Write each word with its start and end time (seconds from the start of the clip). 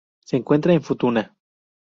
Se 0.25 0.35
encuentra 0.35 0.73
en 0.73 0.81
Futuna. 0.81 1.37